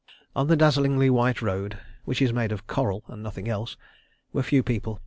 [0.35, 3.77] On the dazzlingly white road (which is made of coral and nothing else)
[4.33, 4.99] were few people.